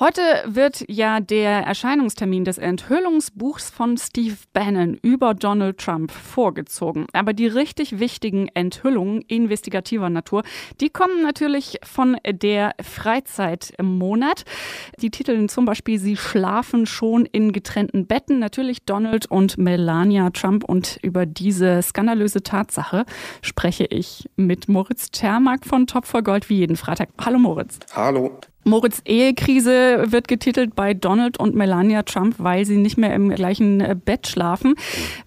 Heute 0.00 0.22
wird 0.46 0.84
ja 0.86 1.18
der 1.18 1.64
Erscheinungstermin 1.66 2.44
des 2.44 2.56
Enthüllungsbuchs 2.56 3.68
von 3.68 3.96
Steve 3.96 4.36
Bannon 4.52 4.94
über 5.02 5.34
Donald 5.34 5.78
Trump 5.78 6.12
vorgezogen. 6.12 7.08
Aber 7.12 7.32
die 7.32 7.48
richtig 7.48 7.98
wichtigen 7.98 8.46
Enthüllungen 8.54 9.22
investigativer 9.22 10.08
Natur, 10.08 10.44
die 10.80 10.90
kommen 10.90 11.20
natürlich 11.24 11.80
von 11.82 12.16
der 12.24 12.76
Freizeit 12.80 13.72
im 13.76 13.98
Monat. 13.98 14.44
Die 15.00 15.10
titeln 15.10 15.48
zum 15.48 15.64
Beispiel 15.64 15.98
Sie 15.98 16.16
schlafen 16.16 16.86
schon 16.86 17.26
in 17.26 17.50
getrennten 17.50 18.06
Betten. 18.06 18.38
Natürlich 18.38 18.84
Donald 18.84 19.26
und 19.26 19.58
Melania 19.58 20.30
Trump. 20.30 20.62
Und 20.62 21.00
über 21.02 21.26
diese 21.26 21.82
skandalöse 21.82 22.44
Tatsache 22.44 23.04
spreche 23.42 23.86
ich 23.86 24.30
mit 24.36 24.68
Moritz 24.68 25.10
Termark 25.10 25.66
von 25.66 25.88
Top 25.88 26.06
for 26.06 26.22
Gold 26.22 26.48
wie 26.50 26.58
jeden 26.58 26.76
Freitag. 26.76 27.08
Hallo 27.18 27.40
Moritz. 27.40 27.80
Hallo. 27.96 28.38
Moritz 28.68 29.00
Ehekrise 29.04 30.12
wird 30.12 30.28
getitelt 30.28 30.76
bei 30.76 30.94
Donald 30.94 31.38
und 31.38 31.54
Melania 31.54 32.02
Trump, 32.02 32.36
weil 32.38 32.64
sie 32.64 32.76
nicht 32.76 32.98
mehr 32.98 33.14
im 33.14 33.30
gleichen 33.30 33.80
äh, 33.80 33.96
Bett 33.96 34.26
schlafen. 34.26 34.74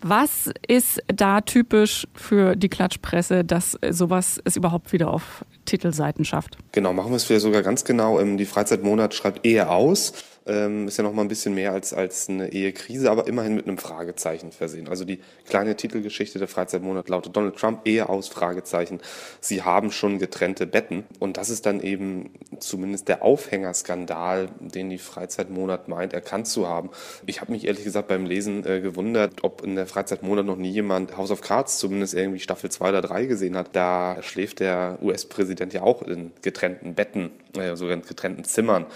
Was 0.02 0.50
ist 0.68 1.02
da 1.08 1.42
typisch 1.42 2.08
für 2.14 2.56
die 2.56 2.70
Klatschpresse, 2.70 3.44
dass 3.44 3.78
sowas 3.90 4.40
es 4.46 4.56
überhaupt 4.56 4.94
wieder 4.94 5.12
auf 5.12 5.44
Titelseiten 5.66 6.26
schafft? 6.26 6.58
Genau, 6.72 6.94
machen 6.94 7.10
wir 7.10 7.16
es 7.16 7.24
vielleicht 7.24 7.44
sogar 7.44 7.64
ganz 7.64 7.84
genau. 7.84 8.20
Ähm, 8.20 8.38
die 8.38 8.46
Freizeitmonat 8.46 9.14
schreibt 9.14 9.46
Ehe 9.46 9.70
aus. 9.70 10.14
Ähm, 10.48 10.88
ist 10.88 10.98
ja 10.98 11.04
noch 11.04 11.14
mal 11.14 11.22
ein 11.22 11.28
bisschen 11.28 11.54
mehr 11.54 11.72
als, 11.72 11.94
als 11.94 12.28
eine 12.28 12.52
Ehekrise, 12.52 13.12
aber 13.12 13.28
immerhin 13.28 13.54
mit 13.54 13.68
einem 13.68 13.78
Fragezeichen 13.78 14.52
versehen. 14.52 14.88
Also 14.88 15.06
die 15.06 15.20
kleine 15.48 15.76
Titelgeschichte 15.76 16.40
der 16.40 16.48
Freizeitmonat 16.48 17.10
lautet 17.10 17.36
Donald 17.36 17.58
Trump, 17.58 17.82
Ehe 17.86 18.10
aus, 18.10 18.28
Fragezeichen. 18.28 19.02
Sie 19.40 19.62
haben 19.62 19.92
schon 19.92 20.18
getrennte 20.18 20.66
Betten. 20.66 21.04
Und 21.20 21.38
das 21.38 21.52
ist 21.52 21.68
dann 21.68 21.80
eben 21.80 22.32
zumindest 22.60 23.08
der 23.08 23.22
Aufhängerskandal, 23.22 24.50
den 24.60 24.90
die 24.90 24.98
Freizeitmonat 24.98 25.88
meint, 25.88 26.14
erkannt 26.14 26.48
zu 26.48 26.68
haben. 26.68 26.90
Ich 27.28 27.40
habe 27.42 27.52
mich 27.52 27.68
ehrlich 27.68 27.84
gesagt 27.84 28.08
beim 28.08 28.26
Lesen 28.26 28.66
äh, 28.66 28.82
gewundert, 28.82 29.44
ob 29.44 29.64
in 29.64 29.76
der 29.76 29.86
Freizeitmonat 29.86 30.46
noch 30.46 30.58
nie 30.58 30.72
jemand 30.72 31.18
House 31.18 31.30
of 31.30 31.42
Cards 31.42 31.78
zumindest 31.78 32.16
irgendwie 32.16 32.40
Staffel 32.40 32.72
2 32.72 32.90
oder 32.90 33.02
3 33.02 33.26
gesehen 33.26 33.56
hat. 33.56 33.76
Da 33.76 34.18
schläft 34.24 34.60
der 34.60 34.98
US-Präsident 35.04 35.74
ja 35.74 35.84
auch 35.84 36.02
in 36.02 36.32
getrennten 36.42 36.96
Betten, 36.96 37.30
äh, 37.56 37.76
sogar 37.76 37.94
in 37.94 38.02
getrennten 38.02 38.44
Zimmern, 38.44 38.88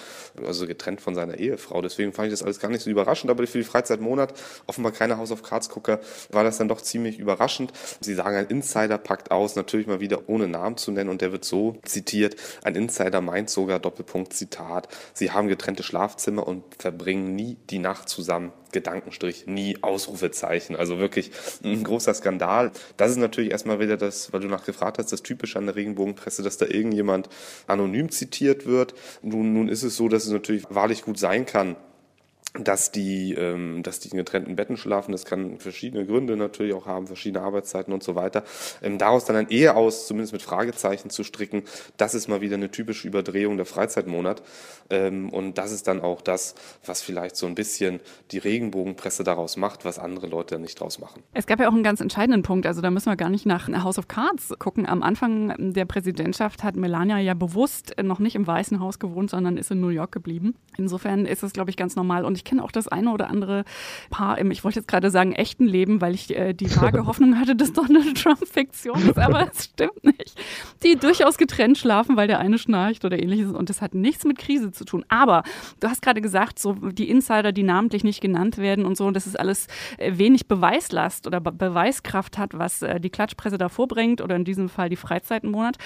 also 0.43 0.65
getrennt 0.65 1.01
von 1.01 1.13
seiner 1.13 1.34
Ehefrau. 1.39 1.81
Deswegen 1.81 2.13
fand 2.13 2.27
ich 2.27 2.33
das 2.33 2.43
alles 2.43 2.59
gar 2.59 2.69
nicht 2.69 2.81
so 2.81 2.89
überraschend. 2.89 3.31
Aber 3.31 3.45
für 3.47 3.57
die 3.57 3.63
Freizeitmonat, 3.63 4.33
offenbar 4.67 4.91
keine 4.91 5.17
House 5.17 5.31
of 5.31 5.43
Cards 5.43 5.69
Gucker, 5.69 5.99
war 6.31 6.43
das 6.43 6.57
dann 6.57 6.67
doch 6.67 6.81
ziemlich 6.81 7.19
überraschend. 7.19 7.73
Sie 7.99 8.13
sagen, 8.13 8.35
ein 8.35 8.47
Insider 8.47 8.97
packt 8.97 9.31
aus, 9.31 9.55
natürlich 9.55 9.87
mal 9.87 9.99
wieder 9.99 10.29
ohne 10.29 10.47
Namen 10.47 10.77
zu 10.77 10.91
nennen. 10.91 11.09
Und 11.09 11.21
der 11.21 11.31
wird 11.31 11.45
so 11.45 11.77
zitiert. 11.85 12.35
Ein 12.63 12.75
Insider 12.75 13.21
meint 13.21 13.49
sogar, 13.49 13.79
Doppelpunkt 13.79 14.33
Zitat, 14.33 14.87
sie 15.13 15.31
haben 15.31 15.47
getrennte 15.47 15.83
Schlafzimmer 15.83 16.47
und 16.47 16.63
verbringen 16.79 17.35
nie 17.35 17.57
die 17.69 17.79
Nacht 17.79 18.09
zusammen. 18.09 18.51
Gedankenstrich, 18.75 19.47
nie 19.47 19.77
Ausrufezeichen. 19.81 20.75
Also 20.75 20.99
wirklich 20.99 21.31
ein 21.63 21.83
großer 21.83 22.13
Skandal. 22.13 22.71
Das 22.97 23.09
ist 23.09 23.17
natürlich 23.17 23.51
erstmal 23.51 23.79
wieder 23.79 23.95
das, 23.95 24.33
weil 24.33 24.41
du 24.41 24.47
nachgefragt 24.47 24.99
hast, 24.99 25.13
das 25.13 25.23
Typische 25.23 25.57
an 25.57 25.65
der 25.65 25.75
Regenbogenpresse, 25.75 26.43
dass 26.43 26.57
da 26.57 26.65
irgendjemand 26.65 27.29
anonym 27.67 28.11
zitiert 28.11 28.65
wird. 28.65 28.93
Nun, 29.21 29.53
nun 29.53 29.69
ist 29.69 29.83
es 29.83 29.95
so, 29.95 30.09
dass 30.09 30.25
es 30.25 30.31
natürlich 30.31 30.65
wahrlich 30.69 31.03
gut 31.03 31.17
sein 31.25 31.47
kann, 31.47 31.75
dass 32.59 32.91
die, 32.91 33.33
ähm, 33.33 33.83
dass 33.83 33.99
die 33.99 34.09
in 34.09 34.17
getrennten 34.17 34.55
Betten 34.55 34.77
schlafen. 34.77 35.11
Das 35.11 35.25
kann 35.25 35.59
verschiedene 35.59 36.05
Gründe 36.05 36.37
natürlich 36.37 36.73
auch 36.73 36.85
haben, 36.85 37.07
verschiedene 37.07 37.43
Arbeitszeiten 37.43 37.93
und 37.93 38.03
so 38.03 38.15
weiter. 38.15 38.43
Ähm, 38.81 38.97
daraus 38.97 39.25
dann 39.25 39.35
ein 39.35 39.49
Ehe 39.49 39.75
aus, 39.75 40.07
zumindest 40.07 40.33
mit 40.33 40.41
Fragezeichen 40.41 41.09
zu 41.09 41.23
stricken, 41.23 41.63
das 41.97 42.13
ist 42.13 42.27
mal 42.27 42.41
wieder 42.41 42.55
eine 42.55 42.71
typische 42.71 43.07
Überdrehung 43.07 43.57
der 43.57 43.65
Freizeitmonat. 43.65 44.41
Ähm, 44.89 45.29
und 45.29 45.57
das 45.57 45.71
ist 45.71 45.87
dann 45.87 46.01
auch 46.01 46.21
das, 46.21 46.55
was 46.85 47.01
vielleicht 47.01 47.35
so 47.35 47.47
ein 47.47 47.55
bisschen 47.55 47.99
die 48.31 48.37
Regenbogenpresse 48.37 49.23
daraus 49.23 49.57
macht, 49.57 49.85
was 49.85 49.99
andere 49.99 50.27
Leute 50.27 50.59
nicht 50.59 50.79
draus 50.79 50.99
machen. 50.99 51.23
Es 51.33 51.47
gab 51.47 51.59
ja 51.59 51.67
auch 51.67 51.73
einen 51.73 51.83
ganz 51.83 52.01
entscheidenden 52.01 52.43
Punkt, 52.43 52.65
also 52.65 52.81
da 52.81 52.91
müssen 52.91 53.09
wir 53.09 53.15
gar 53.15 53.29
nicht 53.29 53.45
nach 53.45 53.67
House 53.83 53.97
of 53.97 54.07
Cards 54.07 54.53
gucken. 54.59 54.85
Am 54.85 55.03
Anfang 55.03 55.73
der 55.73 55.85
Präsidentschaft 55.85 56.63
hat 56.63 56.75
Melania 56.75 57.17
ja 57.19 57.33
bewusst 57.33 57.95
noch 58.01 58.19
nicht 58.19 58.35
im 58.35 58.47
Weißen 58.47 58.79
Haus 58.79 58.99
gewohnt, 58.99 59.29
sondern 59.29 59.57
ist 59.57 59.71
in 59.71 59.81
New 59.81 59.89
York 59.89 60.11
geblieben. 60.11 60.55
Insofern 60.77 61.25
ist 61.25 61.43
es, 61.43 61.53
glaube 61.53 61.69
ich, 61.69 61.77
ganz 61.77 61.95
normal. 61.95 62.25
Und 62.25 62.37
ich 62.37 62.44
kenne 62.45 62.63
auch 62.63 62.71
das 62.71 62.87
eine 62.87 63.11
oder 63.11 63.29
andere 63.29 63.65
Paar 64.09 64.37
im, 64.37 64.51
ich 64.51 64.63
wollte 64.63 64.79
jetzt 64.79 64.87
gerade 64.87 65.11
sagen, 65.11 65.33
echten 65.33 65.65
Leben, 65.65 66.01
weil 66.01 66.13
ich 66.15 66.35
äh, 66.35 66.53
die 66.53 66.73
vage 66.73 67.05
Hoffnung 67.05 67.39
hatte, 67.39 67.55
dass 67.55 67.73
Donald 67.73 68.21
Trump 68.21 68.47
Fiktion 68.47 69.09
ist, 69.09 69.19
aber 69.19 69.49
es 69.51 69.65
stimmt 69.65 70.03
nicht. 70.03 70.39
Die 70.83 70.95
durchaus 70.95 71.37
getrennt 71.37 71.77
schlafen, 71.77 72.15
weil 72.15 72.27
der 72.27 72.39
eine 72.39 72.57
schnarcht 72.57 73.03
oder 73.05 73.21
ähnliches. 73.21 73.51
Und 73.51 73.69
das 73.69 73.81
hat 73.81 73.93
nichts 73.93 74.23
mit 74.23 74.37
Krise 74.37 74.71
zu 74.71 74.85
tun. 74.85 75.03
Aber 75.09 75.43
du 75.79 75.89
hast 75.89 76.01
gerade 76.01 76.21
gesagt, 76.21 76.59
so 76.59 76.73
die 76.73 77.09
Insider, 77.09 77.51
die 77.51 77.63
namentlich 77.63 78.03
nicht 78.03 78.21
genannt 78.21 78.57
werden 78.57 78.85
und 78.85 78.95
so, 78.95 79.09
das 79.11 79.27
ist 79.27 79.39
alles 79.39 79.67
äh, 79.97 80.17
wenig 80.17 80.47
Beweislast 80.47 81.27
oder 81.27 81.41
Be 81.41 81.51
Beweiskraft 81.51 82.37
hat, 82.37 82.57
was 82.57 82.81
äh, 82.81 82.99
die 82.99 83.09
Klatschpresse 83.09 83.57
da 83.57 83.69
vorbringt 83.69 84.21
oder 84.21 84.35
in 84.35 84.45
diesem 84.45 84.69
Fall 84.69 84.89
die 84.89 84.95
Freizeitmonat. 84.95 85.77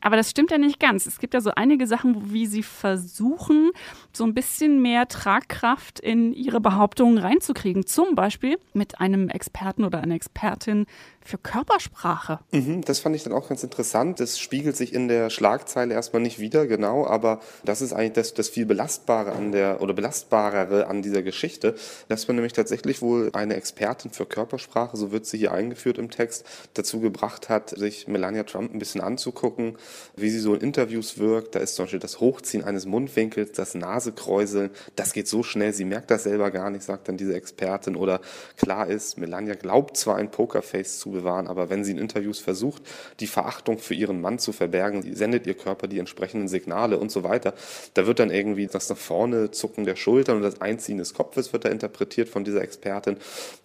Aber 0.00 0.16
das 0.16 0.30
stimmt 0.30 0.50
ja 0.50 0.58
nicht 0.58 0.80
ganz. 0.80 1.06
Es 1.06 1.18
gibt 1.18 1.34
ja 1.34 1.40
so 1.40 1.52
einige 1.54 1.86
Sachen, 1.86 2.32
wie 2.32 2.46
sie 2.46 2.62
versuchen, 2.62 3.70
so 4.12 4.24
ein 4.24 4.34
bisschen 4.34 4.80
mehr 4.82 5.08
Tragkraft 5.08 6.00
in 6.08 6.32
ihre 6.32 6.58
Behauptungen 6.58 7.18
reinzukriegen. 7.18 7.84
Zum 7.84 8.14
Beispiel 8.14 8.56
mit 8.72 8.98
einem 8.98 9.28
Experten 9.28 9.84
oder 9.84 10.00
einer 10.00 10.14
Expertin 10.14 10.86
für 11.28 11.36
Körpersprache. 11.36 12.38
Mhm, 12.52 12.80
das 12.80 13.00
fand 13.00 13.14
ich 13.14 13.22
dann 13.22 13.34
auch 13.34 13.50
ganz 13.50 13.62
interessant. 13.62 14.18
Das 14.18 14.38
spiegelt 14.38 14.74
sich 14.74 14.94
in 14.94 15.08
der 15.08 15.28
Schlagzeile 15.28 15.92
erstmal 15.92 16.22
nicht 16.22 16.38
wieder, 16.38 16.66
genau, 16.66 17.06
aber 17.06 17.40
das 17.64 17.82
ist 17.82 17.92
eigentlich 17.92 18.14
das, 18.14 18.32
das 18.32 18.48
viel 18.48 18.64
belastbare 18.64 19.32
an 19.32 19.52
der 19.52 19.82
oder 19.82 19.92
belastbarere 19.92 20.86
an 20.86 21.02
dieser 21.02 21.22
Geschichte, 21.22 21.74
dass 22.08 22.26
man 22.26 22.36
nämlich 22.36 22.54
tatsächlich 22.54 23.02
wohl 23.02 23.28
eine 23.34 23.56
Expertin 23.56 24.10
für 24.10 24.24
Körpersprache, 24.24 24.96
so 24.96 25.12
wird 25.12 25.26
sie 25.26 25.36
hier 25.36 25.52
eingeführt 25.52 25.98
im 25.98 26.10
Text, 26.10 26.46
dazu 26.72 27.00
gebracht 27.00 27.50
hat, 27.50 27.70
sich 27.70 28.08
Melania 28.08 28.44
Trump 28.44 28.72
ein 28.72 28.78
bisschen 28.78 29.02
anzugucken, 29.02 29.76
wie 30.16 30.30
sie 30.30 30.40
so 30.40 30.54
in 30.54 30.62
Interviews 30.62 31.18
wirkt. 31.18 31.54
Da 31.54 31.58
ist 31.58 31.74
zum 31.74 31.84
Beispiel 31.84 32.00
das 32.00 32.20
Hochziehen 32.20 32.64
eines 32.64 32.86
Mundwinkels, 32.86 33.52
das 33.52 33.74
Nasekräuseln, 33.74 34.70
das 34.96 35.12
geht 35.12 35.28
so 35.28 35.42
schnell, 35.42 35.74
sie 35.74 35.84
merkt 35.84 35.97
das 36.06 36.24
selber 36.24 36.50
gar 36.50 36.70
nicht, 36.70 36.84
sagt 36.84 37.08
dann 37.08 37.16
diese 37.16 37.34
Expertin. 37.34 37.96
Oder 37.96 38.20
klar 38.56 38.86
ist, 38.86 39.18
Melania 39.18 39.54
glaubt 39.54 39.96
zwar 39.96 40.16
ein 40.16 40.30
Pokerface 40.30 40.98
zu 40.98 41.10
bewahren, 41.10 41.46
aber 41.46 41.70
wenn 41.70 41.84
sie 41.84 41.92
in 41.92 41.98
Interviews 41.98 42.38
versucht, 42.38 42.82
die 43.20 43.26
Verachtung 43.26 43.78
für 43.78 43.94
ihren 43.94 44.20
Mann 44.20 44.38
zu 44.38 44.52
verbergen, 44.52 45.14
sendet 45.14 45.46
ihr 45.46 45.54
Körper 45.54 45.88
die 45.88 45.98
entsprechenden 45.98 46.48
Signale 46.48 46.98
und 46.98 47.10
so 47.10 47.22
weiter. 47.24 47.54
Da 47.94 48.06
wird 48.06 48.18
dann 48.18 48.30
irgendwie 48.30 48.66
das 48.66 48.88
nach 48.88 48.96
vorne 48.96 49.50
zucken 49.50 49.84
der 49.84 49.96
Schultern 49.96 50.36
und 50.36 50.42
das 50.42 50.60
Einziehen 50.60 50.98
des 50.98 51.14
Kopfes 51.14 51.52
wird 51.52 51.64
da 51.64 51.68
interpretiert 51.68 52.28
von 52.28 52.44
dieser 52.44 52.62
Expertin. 52.62 53.16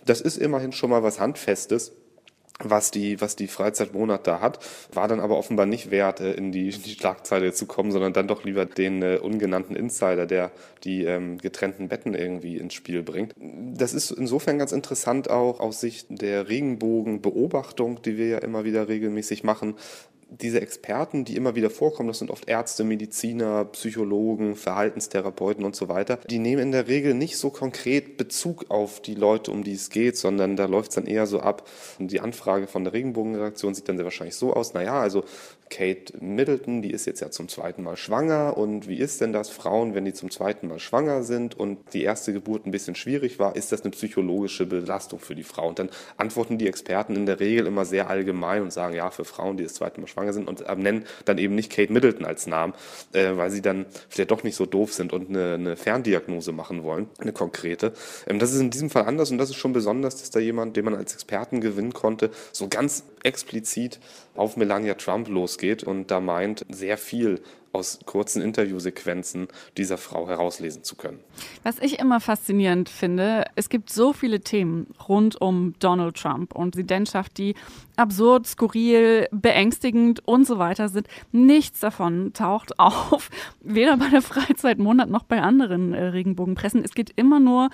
Das 0.05 0.21
ist 0.21 0.37
immerhin 0.37 0.71
schon 0.71 0.89
mal 0.89 1.03
was 1.03 1.19
Handfestes 1.19 1.91
was 2.69 2.91
die, 2.91 3.21
was 3.21 3.35
die 3.35 3.47
Freizeitmonat 3.47 4.27
da 4.27 4.39
hat, 4.41 4.59
war 4.93 5.07
dann 5.07 5.19
aber 5.19 5.37
offenbar 5.37 5.65
nicht 5.65 5.91
wert, 5.91 6.19
äh, 6.19 6.33
in 6.33 6.51
die, 6.51 6.69
in 6.69 6.81
die 6.85 6.91
Schlagzeile 6.91 7.53
zu 7.53 7.65
kommen, 7.65 7.91
sondern 7.91 8.13
dann 8.13 8.27
doch 8.27 8.43
lieber 8.43 8.65
den 8.65 9.01
äh, 9.01 9.19
ungenannten 9.21 9.75
Insider, 9.75 10.25
der 10.25 10.51
die 10.83 11.03
ähm, 11.03 11.37
getrennten 11.37 11.87
Betten 11.87 12.13
irgendwie 12.13 12.57
ins 12.57 12.73
Spiel 12.73 13.03
bringt. 13.03 13.33
Das 13.37 13.93
ist 13.93 14.11
insofern 14.11 14.57
ganz 14.57 14.71
interessant 14.71 15.29
auch 15.29 15.59
aus 15.59 15.79
Sicht 15.79 16.07
der 16.09 16.49
Regenbogenbeobachtung, 16.49 18.01
die 18.01 18.17
wir 18.17 18.27
ja 18.27 18.37
immer 18.39 18.63
wieder 18.63 18.87
regelmäßig 18.87 19.43
machen, 19.43 19.75
diese 20.41 20.61
Experten, 20.61 21.25
die 21.25 21.35
immer 21.35 21.55
wieder 21.55 21.69
vorkommen, 21.69 22.07
das 22.07 22.19
sind 22.19 22.31
oft 22.31 22.47
Ärzte, 22.47 22.83
Mediziner, 22.83 23.65
Psychologen, 23.65 24.55
Verhaltenstherapeuten 24.55 25.63
und 25.63 25.75
so 25.75 25.89
weiter, 25.89 26.17
die 26.29 26.39
nehmen 26.39 26.61
in 26.61 26.71
der 26.71 26.87
Regel 26.87 27.13
nicht 27.13 27.37
so 27.37 27.49
konkret 27.49 28.17
Bezug 28.17 28.65
auf 28.69 29.01
die 29.01 29.15
Leute, 29.15 29.51
um 29.51 29.63
die 29.63 29.73
es 29.73 29.89
geht, 29.89 30.17
sondern 30.17 30.55
da 30.55 30.65
läuft 30.65 30.89
es 30.89 30.95
dann 30.95 31.05
eher 31.05 31.27
so 31.27 31.39
ab. 31.39 31.67
Und 31.99 32.11
die 32.11 32.19
Anfrage 32.19 32.67
von 32.67 32.83
der 32.83 32.93
Regenbogenredaktion 32.93 33.73
sieht 33.73 33.87
dann 33.89 33.97
sehr 33.97 34.05
wahrscheinlich 34.05 34.35
so 34.35 34.53
aus, 34.53 34.73
naja, 34.73 34.99
also 34.99 35.23
Kate 35.69 36.13
Middleton, 36.19 36.81
die 36.81 36.91
ist 36.91 37.05
jetzt 37.05 37.19
ja 37.19 37.31
zum 37.31 37.47
zweiten 37.47 37.81
Mal 37.81 37.97
schwanger 37.97 38.57
und 38.57 38.87
wie 38.87 38.97
ist 38.97 39.21
denn 39.21 39.33
das, 39.33 39.49
Frauen, 39.49 39.95
wenn 39.95 40.05
die 40.05 40.13
zum 40.13 40.29
zweiten 40.29 40.67
Mal 40.67 40.79
schwanger 40.79 41.23
sind 41.23 41.59
und 41.59 41.79
die 41.93 42.03
erste 42.03 42.31
Geburt 42.31 42.67
ein 42.67 42.71
bisschen 42.71 42.95
schwierig 42.95 43.39
war, 43.39 43.55
ist 43.55 43.71
das 43.71 43.81
eine 43.81 43.89
psychologische 43.89 44.67
Belastung 44.67 45.19
für 45.19 45.33
die 45.33 45.43
Frau? 45.43 45.67
Und 45.67 45.79
dann 45.79 45.89
antworten 46.17 46.59
die 46.59 46.67
Experten 46.67 47.15
in 47.15 47.25
der 47.25 47.39
Regel 47.39 47.65
immer 47.65 47.85
sehr 47.85 48.09
allgemein 48.09 48.61
und 48.61 48.71
sagen, 48.71 48.95
ja, 48.95 49.09
für 49.09 49.25
Frauen, 49.25 49.57
die 49.57 49.63
das 49.63 49.73
zweite 49.73 49.99
Mal 49.99 50.07
schwanger 50.07 50.33
sind 50.33 50.47
und 50.47 50.61
äh, 50.61 50.75
nennen 50.75 51.05
dann 51.25 51.39
eben 51.39 51.55
nicht 51.55 51.71
Kate 51.71 51.91
Middleton 51.91 52.25
als 52.25 52.45
Namen, 52.45 52.73
äh, 53.13 53.35
weil 53.35 53.49
sie 53.49 53.61
dann 53.61 53.87
vielleicht 54.09 54.29
doch 54.29 54.43
nicht 54.43 54.55
so 54.55 54.67
doof 54.67 54.93
sind 54.93 55.11
und 55.11 55.29
eine, 55.29 55.55
eine 55.55 55.75
Ferndiagnose 55.75 56.51
machen 56.51 56.83
wollen, 56.83 57.09
eine 57.17 57.33
konkrete. 57.33 57.93
Ähm, 58.27 58.37
das 58.37 58.53
ist 58.53 58.59
in 58.59 58.69
diesem 58.69 58.91
Fall 58.91 59.05
anders 59.05 59.31
und 59.31 59.39
das 59.39 59.49
ist 59.49 59.55
schon 59.55 59.73
besonders, 59.73 60.17
dass 60.19 60.29
da 60.29 60.39
jemand, 60.39 60.77
den 60.77 60.85
man 60.85 60.93
als 60.95 61.13
Experten 61.13 61.61
gewinnen 61.61 61.93
konnte, 61.93 62.29
so 62.51 62.67
ganz 62.67 63.05
explizit 63.23 63.99
auf 64.35 64.57
Melania 64.57 64.95
Trump 64.95 65.29
losgeht 65.29 65.62
und 65.83 66.11
da 66.11 66.19
meint, 66.19 66.65
sehr 66.69 66.97
viel 66.97 67.41
aus 67.73 67.99
kurzen 68.05 68.41
Interviewsequenzen 68.41 69.47
dieser 69.77 69.97
Frau 69.97 70.27
herauslesen 70.27 70.83
zu 70.83 70.95
können. 70.95 71.19
Was 71.63 71.79
ich 71.79 71.99
immer 71.99 72.19
faszinierend 72.19 72.87
finde, 72.87 73.45
es 73.55 73.67
gibt 73.69 73.89
so 73.89 74.13
viele 74.13 74.41
Themen 74.41 74.93
rund 75.09 75.41
um 75.41 75.73
Donald 75.79 76.15
Trump 76.15 76.53
und 76.55 76.75
Präsidentschaft, 76.83 77.37
die 77.37 77.55
absurd, 77.95 78.47
skurril, 78.47 79.27
beängstigend 79.31 80.25
und 80.27 80.45
so 80.45 80.57
weiter 80.57 80.89
sind. 80.89 81.07
Nichts 81.31 81.79
davon 81.79 82.33
taucht 82.33 82.79
auf, 82.79 83.29
weder 83.61 83.97
bei 83.97 84.09
der 84.09 84.21
Freizeitmonat 84.21 85.09
noch 85.09 85.23
bei 85.23 85.41
anderen 85.41 85.93
äh, 85.93 86.03
Regenbogenpressen. 86.05 86.83
Es 86.83 86.93
geht 86.93 87.11
immer 87.15 87.39
nur 87.39 87.69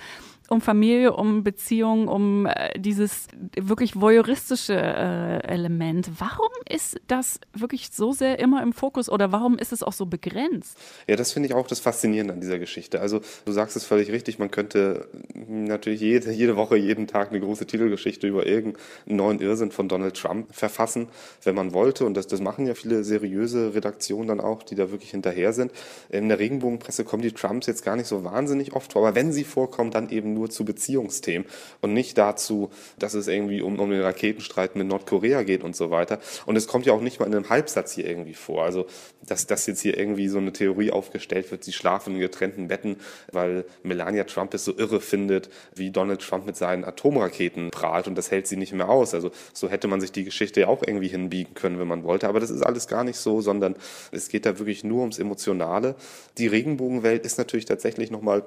um 0.50 0.62
Familie, 0.62 1.13
um 1.13 1.44
Beziehung, 1.44 2.07
um 2.07 2.48
äh, 2.48 2.78
dieses 2.80 3.28
wirklich 3.56 4.00
voyeuristische 4.00 4.74
äh, 4.74 5.44
Element. 5.48 6.10
Warum 6.18 6.50
ist 6.68 7.00
das 7.07 7.40
wirklich 7.54 7.92
so 7.92 8.12
sehr 8.12 8.40
immer 8.40 8.63
im 8.63 8.74
Fokus 8.74 9.10
oder 9.10 9.31
warum 9.31 9.57
ist 9.57 9.72
es 9.72 9.84
auch 9.90 9.94
so 9.94 10.06
begrenzt? 10.06 10.78
Ja, 11.08 11.16
das 11.16 11.32
finde 11.32 11.50
ich 11.50 11.56
auch 11.56 11.68
das 11.68 11.80
Faszinierende 11.80 12.34
an 12.34 12.42
dieser 12.42 12.60
Geschichte. 12.60 13.02
Also 13.02 13.22
du 13.46 13.52
sagst 13.52 13.76
es 13.76 13.84
völlig 13.84 14.12
richtig, 14.12 14.40
man 14.40 14.52
könnte 14.52 15.08
natürlich 15.48 16.00
jede, 16.00 16.32
jede 16.32 16.56
Woche, 16.56 16.78
jeden 16.78 17.08
Tag 17.08 17.30
eine 17.30 17.40
große 17.40 17.66
Titelgeschichte 17.66 18.28
über 18.28 18.46
irgendeinen 18.46 18.78
neuen 19.08 19.40
Irrsinn 19.42 19.72
von 19.72 19.90
Donald 19.90 20.16
Trump 20.16 20.54
verfassen, 20.54 21.08
wenn 21.44 21.56
man 21.56 21.74
wollte. 21.74 22.06
Und 22.06 22.14
das, 22.14 22.28
das 22.28 22.40
machen 22.40 22.68
ja 22.68 22.76
viele 22.76 23.04
seriöse 23.04 23.74
Redaktionen 23.74 24.28
dann 24.28 24.40
auch, 24.40 24.62
die 24.64 24.76
da 24.76 24.92
wirklich 24.92 25.12
hinterher 25.12 25.54
sind. 25.54 25.72
In 26.10 26.30
der 26.30 26.40
Regenbogenpresse 26.40 27.04
kommen 27.04 27.24
die 27.24 27.32
Trumps 27.32 27.66
jetzt 27.66 27.84
gar 27.84 27.96
nicht 27.96 28.08
so 28.08 28.24
wahnsinnig 28.24 28.74
oft 28.74 28.94
vor, 28.94 29.08
aber 29.08 29.16
wenn 29.16 29.34
sie 29.34 29.44
vorkommen, 29.44 29.90
dann 29.90 30.10
eben 30.10 30.34
nur 30.34 30.50
zu 30.50 30.66
Beziehungsthemen 30.66 31.48
und 31.82 31.94
nicht 31.94 32.18
dazu, 32.18 32.70
dass 33.00 33.16
es 33.16 33.28
irgendwie 33.28 33.62
um, 33.62 33.80
um 33.80 33.90
den 33.90 34.02
Raketenstreit 34.02 34.76
mit 34.76 34.88
Nordkorea 34.88 35.44
geht 35.44 35.64
und 35.64 35.76
so 35.76 35.90
weiter. 35.90 36.20
Und 36.46 36.56
es 36.56 36.68
kommt 36.68 36.86
ja 36.86 36.94
auch 36.94 37.02
nicht 37.02 37.20
mal 37.20 37.26
in 37.26 37.34
einem 37.34 37.50
Halbsatz 37.50 37.94
hier 37.94 38.06
irgendwie 38.06 38.36
vor. 38.36 38.64
Also, 38.64 38.86
dass, 39.26 39.48
dass 39.48 39.66
jetzt 39.66 39.79
hier 39.81 39.98
irgendwie 39.98 40.28
so 40.28 40.38
eine 40.38 40.54
Theorie 40.54 40.92
aufgestellt 40.92 41.52
wird, 41.52 41.64
sie 41.64 41.74
schlafen 41.74 42.16
in 42.16 42.20
getrennten 42.20 42.68
Betten, 42.68 42.98
weil 43.31 43.66
Melania 43.84 44.24
Trump 44.24 44.54
es 44.54 44.66
so 44.66 44.78
irre 44.78 45.02
findet, 45.02 45.50
wie 45.76 45.92
Donald 45.92 46.22
Trump 46.22 46.46
mit 46.46 46.56
seinen 46.56 46.84
Atomraketen 46.84 47.72
prahlt 47.72 48.08
und 48.08 48.18
das 48.18 48.31
hält 48.31 48.48
sie 48.48 48.58
nicht 48.58 48.74
mehr 48.74 48.90
aus. 48.90 49.14
Also, 49.14 49.31
so 49.54 49.70
hätte 49.70 49.88
man 49.88 50.02
sich 50.02 50.12
die 50.12 50.24
Geschichte 50.24 50.62
ja 50.62 50.68
auch 50.68 50.84
irgendwie 50.86 51.08
hinbiegen 51.08 51.54
können, 51.54 51.80
wenn 51.80 51.88
man 51.88 52.04
wollte. 52.04 52.28
Aber 52.28 52.40
das 52.40 52.50
ist 52.50 52.62
alles 52.62 52.88
gar 52.88 53.04
nicht 53.04 53.18
so, 53.18 53.42
sondern 53.42 53.76
es 54.12 54.30
geht 54.30 54.46
da 54.46 54.60
wirklich 54.60 54.84
nur 54.84 55.02
ums 55.02 55.20
Emotionale. 55.20 55.96
Die 56.38 56.48
Regenbogenwelt 56.48 57.26
ist 57.26 57.38
natürlich 57.38 57.66
tatsächlich 57.66 58.12
nochmal 58.12 58.44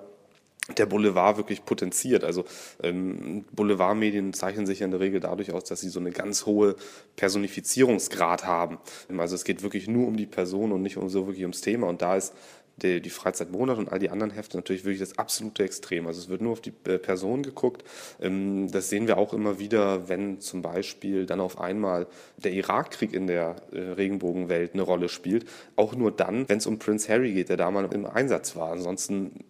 der 0.79 0.87
Boulevard 0.87 1.37
wirklich 1.37 1.65
potenziert. 1.65 2.25
Also 2.25 2.45
ähm, 2.83 3.45
Boulevardmedien 3.53 4.33
zeichnen 4.33 4.67
sich 4.67 4.81
ja 4.81 4.87
in 4.87 4.91
der 4.91 5.01
Regel 5.01 5.21
dadurch 5.21 5.53
aus, 5.53 5.65
dass 5.65 5.81
sie 5.81 5.89
so 5.89 6.01
eine 6.01 6.11
ganz 6.11 6.47
hohe 6.47 6.77
Personifizierungsgrad 7.17 8.47
haben. 8.47 8.79
Also 9.17 9.35
es 9.35 9.45
geht 9.45 9.63
wirklich 9.63 9.89
nur 9.89 10.07
um 10.07 10.17
die 10.17 10.27
Person 10.27 10.73
und 10.73 10.83
nicht 10.83 10.97
um 10.97 11.09
so 11.09 11.27
wirklich 11.27 11.45
ums 11.45 11.61
Thema. 11.61 11.89
Und 11.89 12.03
da 12.03 12.17
ist 12.17 12.35
die, 12.77 13.01
die 13.01 13.11
Freizeitmonat 13.11 13.79
und 13.79 13.93
all 13.93 13.99
die 13.99 14.11
anderen 14.11 14.33
Hefte 14.33 14.57
natürlich 14.57 14.85
wirklich 14.85 15.01
das 15.01 15.19
absolute 15.19 15.63
Extrem. 15.63 16.07
Also 16.07 16.21
es 16.21 16.29
wird 16.29 16.41
nur 16.41 16.53
auf 16.53 16.61
die 16.61 16.73
äh, 16.85 16.99
Person 16.99 17.43
geguckt. 17.43 17.85
Ähm, 18.21 18.71
das 18.71 18.89
sehen 18.89 19.07
wir 19.07 19.19
auch 19.19 19.33
immer 19.33 19.59
wieder, 19.59 20.09
wenn 20.09 20.41
zum 20.41 20.63
Beispiel 20.63 21.27
dann 21.27 21.41
auf 21.41 21.61
einmal 21.61 22.07
der 22.37 22.53
Irakkrieg 22.53 23.13
in 23.13 23.27
der 23.27 23.57
äh, 23.73 23.79
Regenbogenwelt 23.79 24.75
eine 24.75 24.83
Rolle 24.83 25.09
spielt. 25.09 25.47
Auch 25.77 25.95
nur 25.95 26.11
dann, 26.13 26.49
wenn 26.49 26.59
es 26.59 26.67
um 26.67 26.79
Prince 26.79 27.09
Harry 27.13 27.33
geht, 27.33 27.49
der 27.49 27.57
da 27.57 27.71
mal 27.71 27.85
im 27.93 28.07
Einsatz 28.07 28.57
war. 28.57 28.73
Ansonsten 28.73 29.45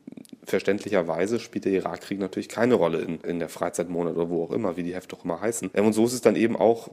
verständlicherweise 0.44 1.38
spielt 1.38 1.64
der 1.64 1.72
Irakkrieg 1.72 2.18
natürlich 2.18 2.48
keine 2.48 2.74
Rolle 2.74 3.00
in, 3.00 3.20
in 3.20 3.38
der 3.38 3.48
Freizeitmonat 3.48 4.16
oder 4.16 4.30
wo 4.30 4.44
auch 4.44 4.50
immer, 4.50 4.76
wie 4.76 4.82
die 4.82 4.94
Hefte 4.94 5.16
auch 5.16 5.24
immer 5.24 5.40
heißen. 5.40 5.70
Ähm, 5.74 5.86
und 5.86 5.92
so 5.92 6.04
ist 6.04 6.12
es 6.12 6.20
dann 6.20 6.36
eben 6.36 6.56
auch 6.56 6.90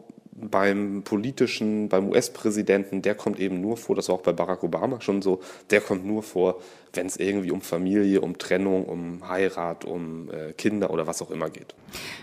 beim 0.51 1.04
politischen, 1.04 1.90
beim 1.90 2.10
US-Präsidenten, 2.10 3.01
der 3.01 3.16
kommt 3.16 3.40
eben 3.40 3.62
nur 3.62 3.78
vor, 3.78 3.96
das 3.96 4.10
war 4.10 4.16
auch 4.16 4.22
bei 4.22 4.34
Barack 4.34 4.63
Obama 4.63 5.01
schon 5.01 5.22
so, 5.22 5.42
der 5.69 5.81
kommt 5.81 6.06
nur 6.06 6.24
vor, 6.24 6.62
wenn 6.94 7.07
es 7.07 7.18
irgendwie 7.18 7.51
um 7.51 7.62
Familie, 7.62 8.22
um 8.22 8.38
Trennung, 8.38 8.86
um 8.86 9.28
Heirat, 9.28 9.86
um 9.86 10.30
äh, 10.31 10.54
Kinder 10.54 10.92
oder 10.92 11.07
was 11.07 11.22
auch 11.22 11.31
immer 11.31 11.50
geht. 11.50 11.75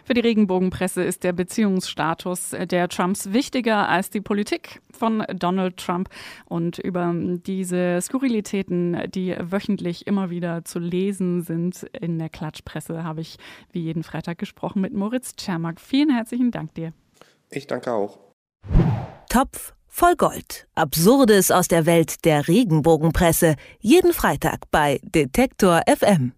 Für 0.04 0.14
die 0.14 0.20
Regenbogenpresse 0.20 1.02
ist 1.02 1.24
der 1.24 1.32
Beziehungsstatus 1.32 2.50
der 2.50 2.88
Trumps 2.88 3.32
wichtiger 3.32 3.88
als 3.88 4.10
die 4.10 4.20
Politik 4.20 4.80
von 4.92 5.24
Donald 5.34 5.76
Trump. 5.76 6.08
Und 6.46 6.78
über 6.78 7.12
diese 7.14 8.00
Skurrilitäten, 8.00 9.10
die 9.10 9.36
wöchentlich 9.40 10.06
immer 10.06 10.30
wieder 10.30 10.64
zu 10.64 10.78
lesen 10.78 11.42
sind 11.42 11.84
in 12.00 12.18
der 12.18 12.28
Klatschpresse, 12.28 13.04
habe 13.04 13.20
ich 13.20 13.36
wie 13.72 13.80
jeden 13.80 14.02
Freitag 14.02 14.38
gesprochen 14.38 14.80
mit 14.80 14.92
Moritz 14.92 15.36
Czermak. 15.36 15.80
Vielen 15.80 16.10
herzlichen 16.10 16.50
Dank 16.50 16.74
dir. 16.74 16.92
Ich 17.50 17.66
danke 17.66 17.92
auch. 17.92 18.18
Topf 19.28 19.74
voll 19.86 20.16
Gold. 20.16 20.68
Absurdes 20.74 21.50
aus 21.50 21.68
der 21.68 21.86
Welt 21.86 22.24
der 22.24 22.48
Regenbogenpresse. 22.48 23.56
Jeden 23.80 24.12
Freitag 24.12 24.70
bei 24.70 25.00
Detektor 25.02 25.82
FM. 25.86 26.35